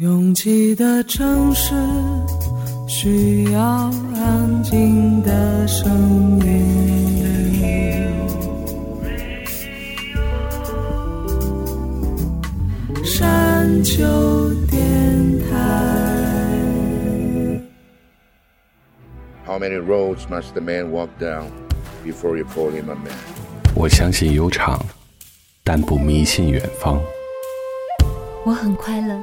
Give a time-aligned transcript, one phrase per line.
[0.00, 1.74] 拥挤的城市
[2.88, 3.60] 需要
[4.16, 6.64] 安静的声音。
[13.04, 14.02] 山丘
[14.70, 15.46] 电台。
[19.44, 21.44] How many roads must a man walk down
[22.02, 23.12] before you call him a man?
[23.74, 24.82] 我相信悠长，
[25.62, 26.98] 但不迷信远方。
[28.46, 29.22] 我很快乐，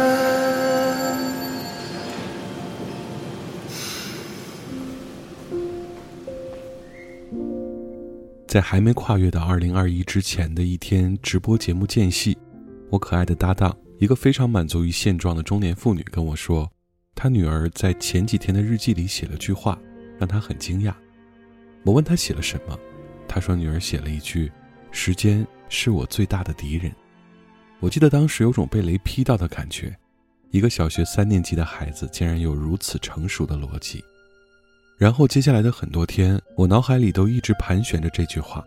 [8.51, 12.37] 在还没跨越到二零二一之前的一天直播节目间隙，
[12.89, 16.69] 我可爱的搭档，一个非常满足于现状的中年妇女跟我说，
[17.15, 19.79] 她女儿在前几天的日记里写了句话，
[20.19, 20.93] 让她很惊讶。
[21.85, 22.77] 我问她写了什么，
[23.25, 24.51] 她说女儿写了一句
[24.91, 26.93] ：“时间是我最大的敌人。”
[27.79, 29.97] 我记得当时有种被雷劈到的感觉，
[30.49, 34.03] 一个小学三年级的孩子竟然有如此成熟的逻辑。
[35.01, 38.63] 然后接下来的很多天，我脑海里都一直盘旋着这句话，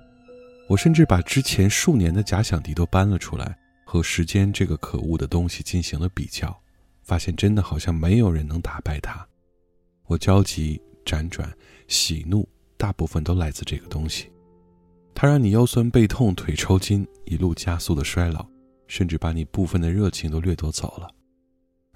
[0.68, 6.60] 我甚至把之前数年的假想敌都搬了出来，和时间这个可恶的东西进行了比较，
[7.04, 9.24] 发现真的好像没有人能打败它。
[10.06, 11.48] 我焦急、辗转、
[11.86, 14.28] 喜怒，大部分都来自这个东西，
[15.14, 18.44] 它让你腰酸背痛、腿抽筋，一路加速的衰老，
[18.88, 21.08] 甚至把你部分的热情都掠夺走了。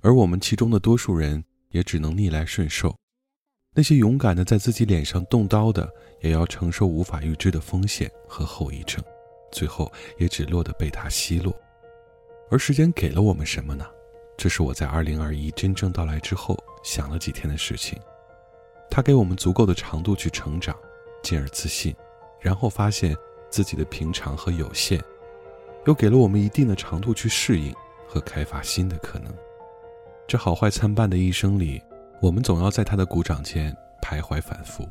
[0.00, 2.94] 而我们其中的多数人也只能逆来顺受。
[3.78, 5.88] 那些勇敢的在自己脸上动刀的，
[6.20, 9.00] 也要承受无法预知的风险和后遗症，
[9.52, 11.54] 最后也只落得被它奚落。
[12.50, 13.86] 而时间给了我们什么呢？
[14.36, 17.96] 这是我在2021真正到来之后想了几天的事情。
[18.90, 20.76] 它给我们足够的长度去成长，
[21.22, 21.94] 进而自信，
[22.40, 23.16] 然后发现
[23.48, 25.00] 自己的平常和有限，
[25.86, 27.72] 又给了我们一定的长度去适应
[28.08, 29.32] 和开发新的可能。
[30.26, 31.80] 这好坏参半的一生里。
[32.20, 34.88] 我们总要在他的鼓掌间徘徊反复，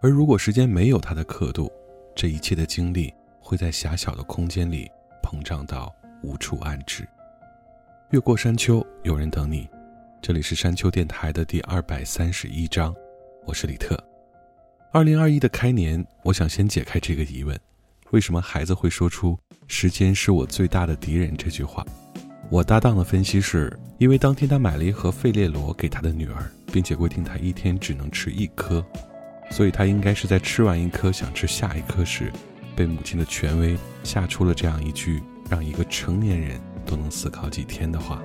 [0.00, 1.68] 而如果时间没有它的刻度，
[2.14, 4.88] 这一切的经历会在狭小的空间里
[5.20, 7.06] 膨胀到无处安置。
[8.10, 9.68] 越过山丘，有人等你。
[10.22, 12.94] 这里是山丘电台的第二百三十一章，
[13.44, 13.98] 我是李特。
[14.92, 17.58] 二零二一的开年，我想先解开这个疑问：
[18.10, 21.84] 为什么孩子会说出“时间是我最大的敌人”这句话？
[22.50, 28.82] 我搭档的分析是，因为当天他买了一盒费列罗给他的女儿，并且规定他一天只能吃一颗，
[29.50, 32.32] 所以他应该是在吃完一颗想吃下一颗时，
[32.74, 38.22] 被母亲的权威吓出了这样一句让一个成年人都能思考几天的话。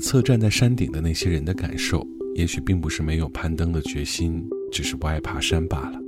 [0.00, 4.42] 侧站在山顶的那些人的感受，也许并不是没有攀登的决心，
[4.72, 6.00] 只是不爱爬山罢了。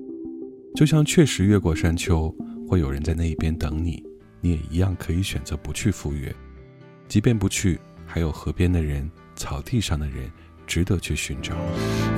[0.74, 2.34] 就像确实越过山丘，
[2.66, 4.02] 会有人在那一边等你，
[4.40, 6.34] 你也一样可以选择不去赴约。
[7.06, 10.30] 即便不去，还有河边的人、草地上的人，
[10.66, 11.54] 值得去寻找。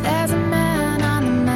[0.02, 1.54] There's a man on the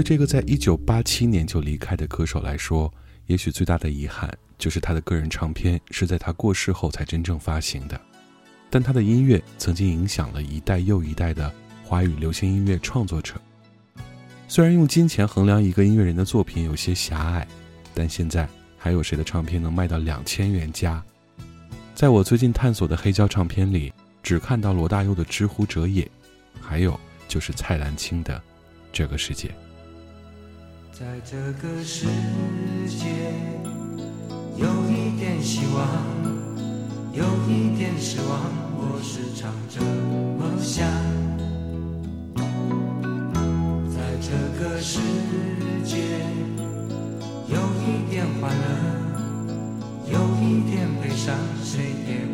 [0.00, 2.90] 对这个在一九八七年就离开的歌手来说，
[3.26, 8.00] 也许最大的遗憾就是他的个人唱片是在他过世后才真正发行的。
[8.70, 11.52] 但他的音乐曾经影响了一代又一代的
[11.84, 13.34] 华语流行音乐创作者。
[14.48, 17.46] 虽然用金钱衡量一个音乐人的作品有些狭隘，
[17.92, 21.04] 但现在还有谁的唱片能卖到两千元加？
[21.94, 23.92] 在我最近探索的黑胶唱片里，
[24.22, 26.04] 只看到罗大佑的《知乎者也》，
[26.58, 28.38] 还有就是蔡澜清的
[28.94, 29.48] 《这个世界》。
[31.00, 31.34] 在这
[31.66, 32.04] 个世
[32.86, 33.08] 界，
[34.54, 35.88] 有一点希望，
[37.14, 38.38] 有一点失望，
[38.76, 40.86] 我时常这么想。
[43.88, 44.28] 在这
[44.62, 45.00] 个世
[45.86, 45.96] 界，
[47.48, 48.62] 有一点欢乐，
[50.04, 52.26] 有一点悲伤，谁也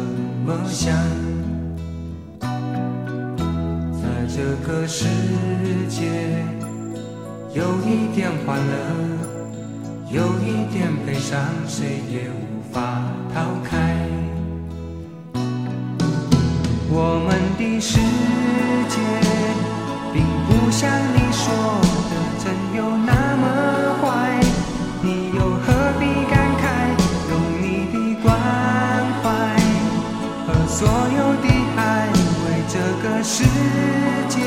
[0.00, 0.96] 怎么想。
[2.40, 5.06] 在这个世
[5.88, 6.44] 界，
[7.52, 8.72] 有一点欢乐，
[10.10, 13.02] 有一点悲伤，谁也无法
[13.34, 14.06] 逃开。
[16.92, 18.00] 我们的世
[30.80, 30.92] 所有
[31.42, 33.44] 的爱，为这个世
[34.30, 34.40] 界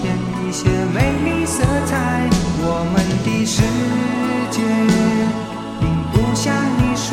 [0.00, 2.26] 添一些美丽色彩。
[2.62, 3.60] 我们的世
[4.50, 4.62] 界
[5.78, 7.12] 并不像你说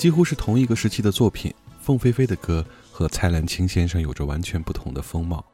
[0.00, 5.44] 几乎是同一个时期的作品，凤飞飞的歌和蔡澜清先生有着完全不同的风貌。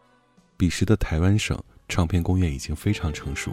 [0.57, 3.51] 彼时的台湾省唱片工业已经非常成熟，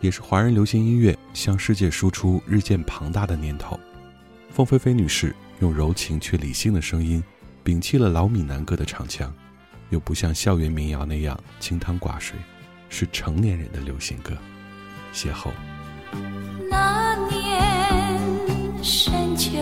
[0.00, 3.78] 也是华人流行音乐向世界输出日渐庞大的年头。
[4.50, 7.22] 凤飞飞女士用柔情却理性的声音，
[7.64, 9.32] 摒弃了老闽南歌的唱腔，
[9.90, 12.36] 又不像校园民谣那样清汤寡水，
[12.88, 14.36] 是成年人的流行歌。
[15.14, 15.52] 邂逅。
[16.68, 19.52] 那年深秋，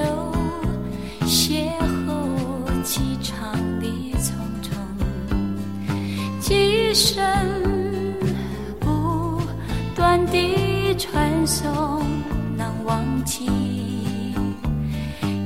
[1.26, 1.71] 邂
[2.07, 3.87] 逅机场的
[4.19, 4.69] 匆匆，
[6.38, 7.25] 几声
[8.78, 9.40] 不
[9.95, 12.02] 断的传送，
[12.57, 13.47] 难忘记。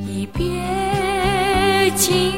[0.06, 2.32] 一别经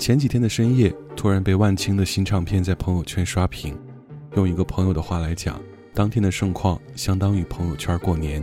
[0.00, 3.78] 前几天的深夜，突然被万青的新唱片在朋友圈刷屏。
[4.34, 5.60] 用一个朋友的话来讲，
[5.92, 8.42] 当天的盛况相当于朋友圈过年，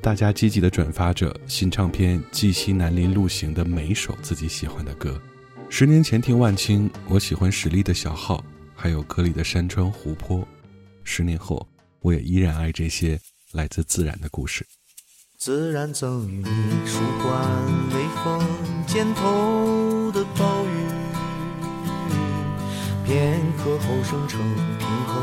[0.00, 5.20] 大家积极的转发着新唱片《记西南林路行》的每一首自己喜欢的歌。
[5.68, 10.46] 十年前听万青，我喜欢史力的小号，还有歌里的山川湖泊。
[11.02, 11.66] 十年后，
[11.98, 13.18] 我也依然爱这些
[13.50, 14.64] 来自自然的故事。
[15.36, 18.40] 自然赠予你舒缓微风
[18.86, 20.65] 肩头的暴，
[23.06, 24.40] 片刻后生成
[24.80, 25.14] 平衡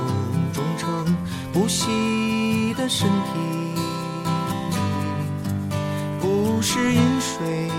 [0.54, 1.18] 忠诚
[1.52, 3.76] 不息的身体，
[6.22, 7.70] 不是饮水，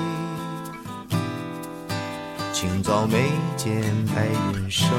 [2.52, 3.82] 清早眉间
[4.14, 4.90] 白云生，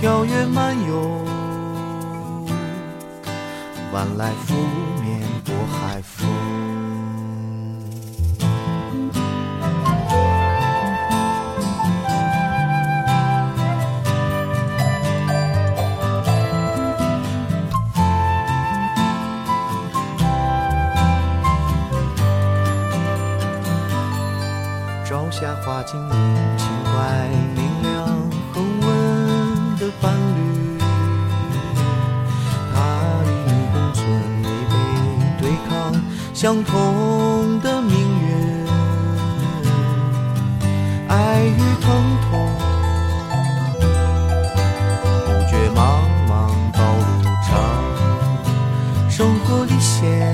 [0.00, 1.24] 跳跃漫游。
[3.92, 4.54] 晚来拂
[5.00, 6.53] 面过海风。
[25.44, 26.08] 朝霞花径影，
[26.56, 27.92] 情怀明亮，
[28.54, 28.86] 恒温
[29.76, 30.78] 的伴侣。
[32.72, 32.76] 他
[33.26, 34.02] 与你共存，
[34.42, 34.72] 违背
[35.38, 35.70] 对抗，
[36.32, 38.66] 相同的命运。
[41.08, 42.48] 爱与疼痛，
[45.26, 45.78] 不觉茫
[46.26, 46.32] 茫
[46.72, 47.04] 道路
[47.46, 47.52] 长，
[49.10, 50.33] 生活历险，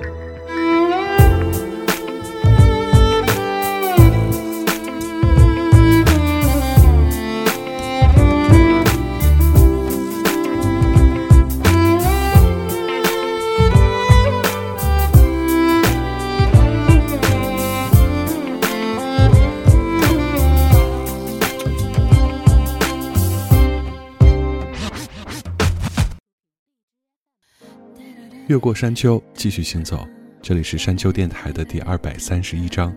[28.51, 30.05] 越过山丘，继续行走。
[30.41, 32.93] 这里是山丘电台的第二百三十一章。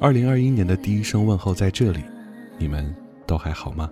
[0.00, 2.00] 二零二一年的第一声问候在这里，
[2.56, 2.94] 你们
[3.26, 3.90] 都还好吗？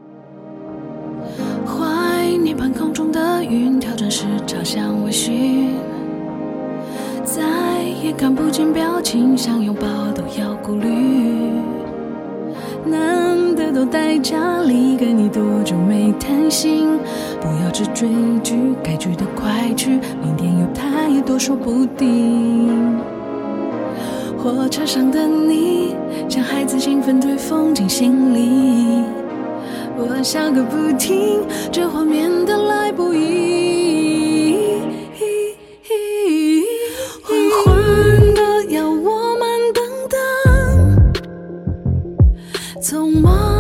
[1.67, 5.75] 怀念半空中的云，挑战时朝向微醺，
[7.23, 10.89] 再也看不见表情，想拥抱都要顾虑。
[12.85, 16.99] 难得都待家里，跟你多久没谈心？
[17.41, 18.09] 不要只追
[18.43, 22.99] 剧，该去的快去，明天有太多说不定。
[24.37, 25.95] 火车上的你，
[26.29, 29.05] 像孩子兴奋对风景心里。
[29.97, 33.92] 我笑个不停，这画面的来不易。
[42.93, 43.52] 懂吗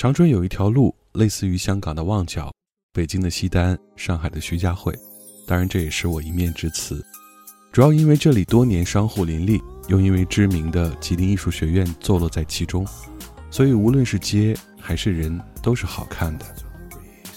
[0.00, 2.50] 长春有一条路，类似于香港的旺角、
[2.90, 4.98] 北京的西单、上海的徐家汇，
[5.46, 7.04] 当然这也是我一面之词。
[7.70, 12.82] 主要因为这里多年商户林立，又因为知名的吉林艺术学院坐落在其中，
[13.50, 16.46] 所以无论是街还是人都是好看的。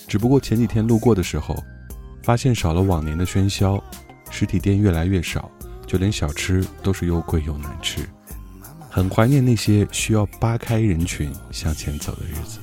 [0.08, 1.62] 只不过前几天路过的时候，
[2.24, 3.84] 发现少了往年的喧嚣，
[4.32, 5.52] 实体店越来越少，
[5.86, 8.08] 就连小吃都是又贵又难吃。
[8.96, 12.60] 很怀念那些需要扒开人群向前走的日子。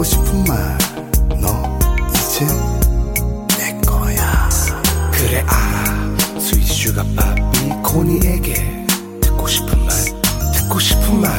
[0.00, 0.78] 듣고 싶은 말.
[1.40, 2.46] 너 이제
[3.58, 4.48] 내 거야.
[5.12, 6.40] 그래 알아.
[6.40, 8.86] 스윗 슈가 파피 코니에게
[9.20, 9.90] 듣고 싶은 말
[10.54, 11.30] 듣고 싶은 말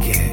[0.00, 0.29] again.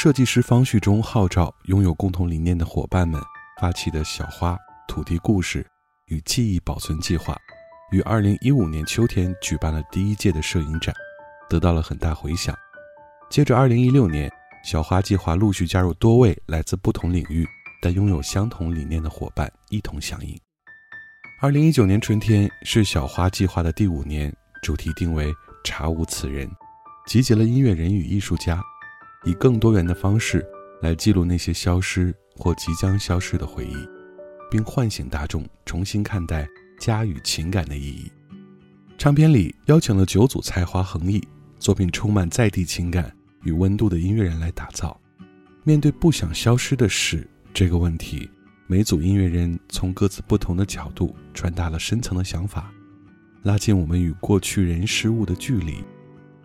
[0.00, 3.20] 设计师方旭中号召拥有共同理念的伙伴们
[3.60, 4.56] 发起的小花
[4.86, 5.66] 土地故事
[6.06, 7.36] 与记忆保存计划，
[7.90, 10.94] 于二零一五年秋天举办了第一届的摄影展，
[11.50, 12.56] 得到了很大回响。
[13.28, 14.30] 接着，二零一六年，
[14.62, 17.44] 小花计划陆续加入多位来自不同领域
[17.82, 20.38] 但拥有相同理念的伙伴一同响应。
[21.40, 24.32] 二零一九年春天是小花计划的第五年，
[24.62, 25.34] 主题定为
[25.64, 26.48] “查无此人”，
[27.08, 28.62] 集结了音乐人与艺术家，
[29.24, 30.46] 以更多元的方式
[30.80, 33.76] 来记录那些消失或即将消失的回忆，
[34.50, 38.10] 并唤醒大众重新看待家与情感的意义。
[38.96, 41.22] 唱片里邀请了九组才华横溢、
[41.58, 44.98] 作品充满在地情感与温度的音乐人来打造。
[45.64, 48.28] 面对不想消失的事这个问题，
[48.66, 52.72] 每组音乐人从各自不同的角度传达了深层的想法，
[53.42, 55.84] 拉近我们与过去人事物的距离，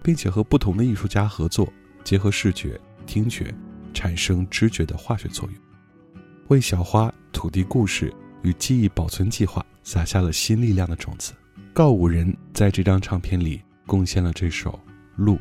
[0.03, 1.71] 并且和不同的艺术家合作，
[2.03, 3.53] 结合视觉、听觉，
[3.93, 11.33] 产生知觉的化学作用，为小花、土地故事与记忆保存计划撒下了新力量的种子。
[11.73, 14.71] 告五人在这张唱片里贡献了这首
[15.15, 15.35] 《路》。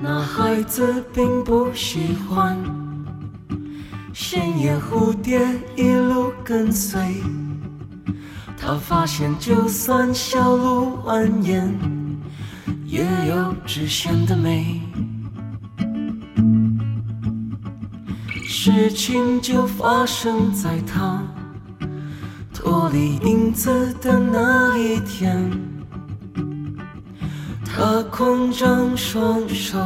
[0.00, 2.58] 那孩子并不喜欢
[4.12, 5.40] 鲜艳蝴蝶
[5.76, 7.22] 一路跟随，
[8.56, 11.72] 他发现就算小路蜿蜒，
[12.84, 14.80] 也有直线的美。
[18.60, 21.22] 事情就发生在他
[22.52, 25.48] 脱离影子的那一天。
[27.64, 29.78] 他空张双手，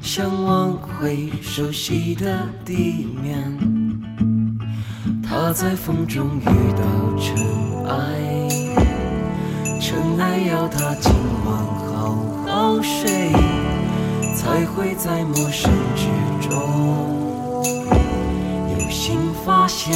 [0.00, 3.58] 想挽回熟悉的地面。
[5.20, 6.44] 他在风中遇
[6.76, 7.34] 到尘
[7.88, 8.48] 埃，
[9.80, 11.12] 尘埃要他今
[11.44, 11.52] 晚
[11.90, 12.14] 好
[12.46, 13.32] 好睡，
[14.36, 17.13] 才会在陌生之中
[18.94, 19.92] 新发现。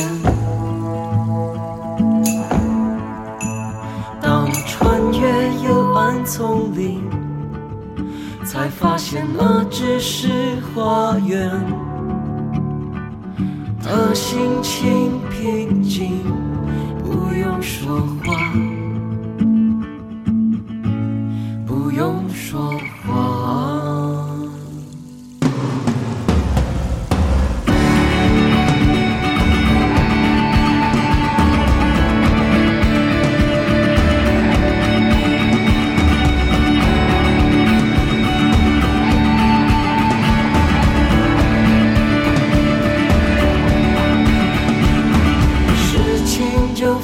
[4.21, 7.01] 当穿越幽暗丛林。
[8.45, 11.51] 才发现那只是花园，
[13.83, 16.25] 的心情平静，
[17.05, 18.33] 不用说话，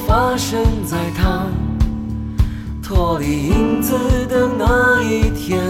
[0.07, 1.47] 发生在他
[2.83, 3.95] 脱离影子
[4.27, 5.61] 的那一天。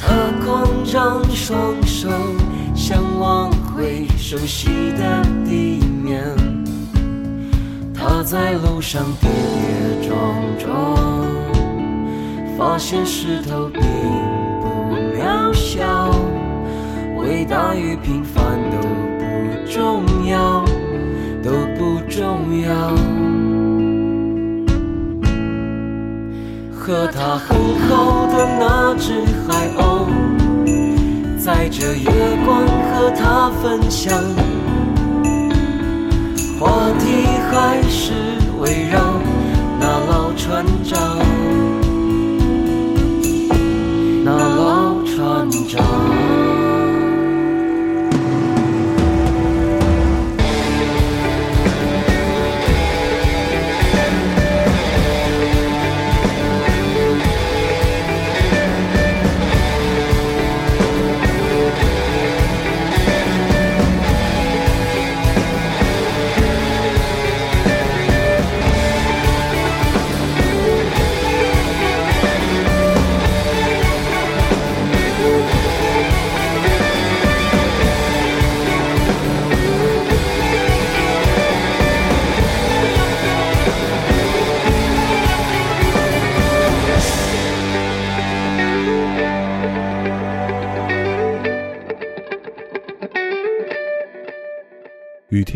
[0.00, 2.08] 他狂张双手，
[2.74, 6.24] 想挽回熟悉的地面。
[7.92, 10.16] 他在路上跌跌撞
[10.58, 10.96] 撞，
[12.56, 13.82] 发现石头并
[14.60, 16.14] 不渺小，
[17.18, 18.78] 伟大与平凡都
[19.18, 19.24] 不
[19.68, 20.64] 重要，
[21.46, 22.68] 都不重要。
[26.74, 27.56] 和他很
[27.86, 29.12] 好的那只
[29.46, 30.08] 海鸥，
[31.38, 32.10] 在这月
[32.44, 34.12] 光和他分享，
[36.58, 37.04] 话题
[37.48, 38.12] 还是
[38.58, 38.98] 围绕
[39.78, 40.98] 那老船长，
[44.24, 46.55] 那老船长。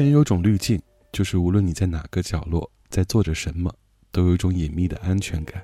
[0.02, 0.80] 天有种滤镜，
[1.12, 3.70] 就是无论你在哪个角落，在做着什么，
[4.10, 5.62] 都有一种隐秘的安全感。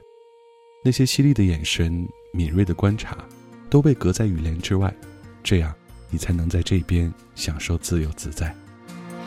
[0.84, 3.16] 那些犀利的眼神、敏锐的观察，
[3.70, 4.94] 都被隔在雨帘之外，
[5.42, 5.72] 这样
[6.10, 8.54] 你才能在这边享受自由自在。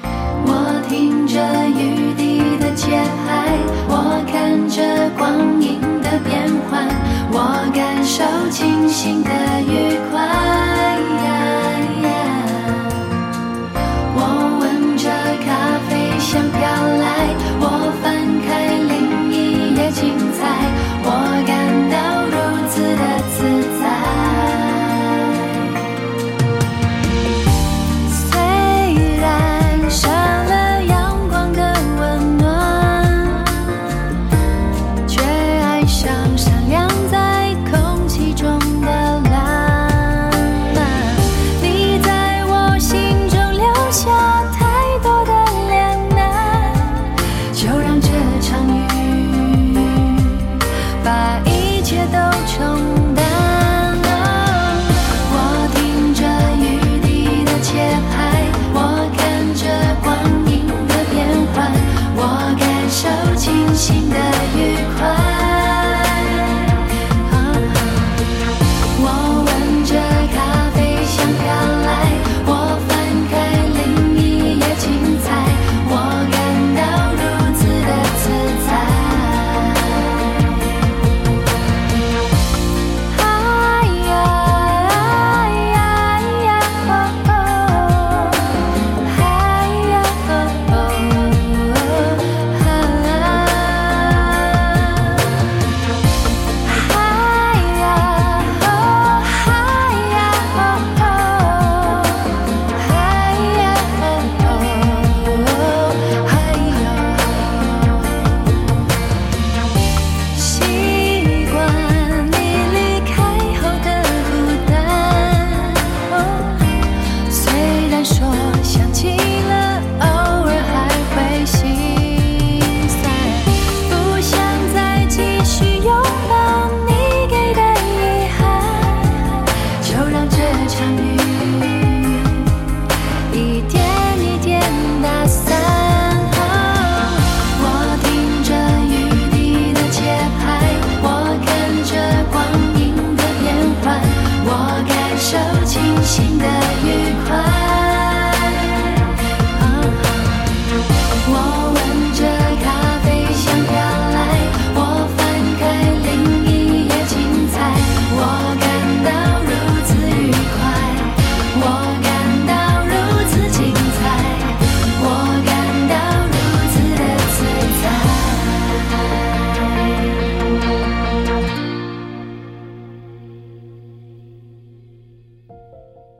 [0.04, 2.92] 我听着雨滴的节
[3.26, 3.58] 拍，
[3.90, 6.88] 我看着光阴的变幻，
[7.32, 9.30] 我感受清醒的
[9.64, 10.79] 愉快。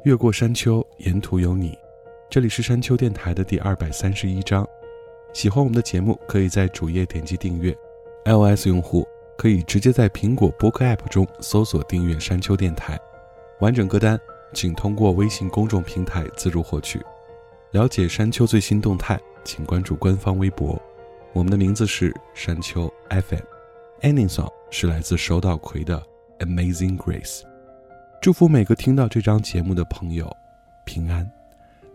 [0.10, 1.78] 越过山丘，沿途有你。
[2.32, 4.68] 这里是山丘电台的第二百三十一章。
[5.34, 7.78] 喜欢我们的节目，可以在主页点击订阅。
[8.26, 9.08] iOS 用户
[9.38, 13.00] 可以直接在苹果播客 App 中搜索订阅山丘电台。
[13.60, 14.20] 完整歌单
[14.52, 17.00] 请通过微信公众平台自助获取。
[17.70, 20.82] 了解山丘最新动态，请关注官方微博。
[21.34, 23.46] 我们的名字是山丘 FM。
[24.02, 26.02] Ending song 是来自手岛葵的
[26.48, 27.42] 《Amazing Grace》。
[28.22, 30.30] 祝福每个听到这张节目的朋友
[30.86, 31.30] 平安。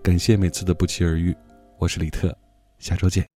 [0.02, 1.36] 感谢每次的不期而遇，
[1.76, 2.34] 我是李特，
[2.78, 3.33] 下周见。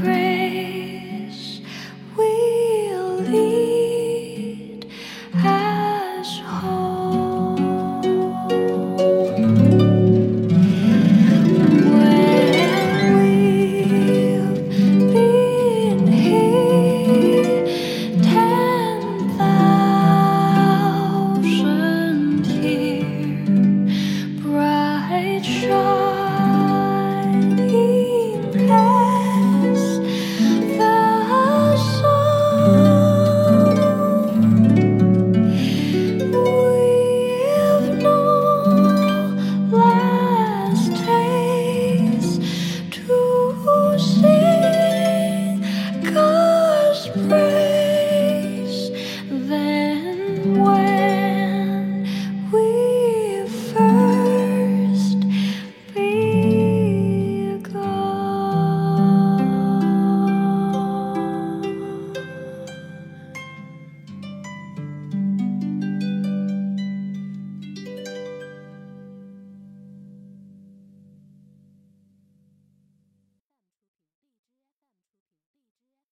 [0.00, 0.27] crazy.